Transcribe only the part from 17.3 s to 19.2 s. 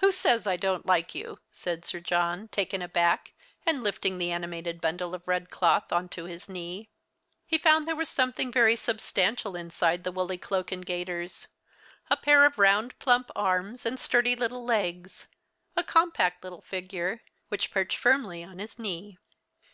which perched firmly on his knee.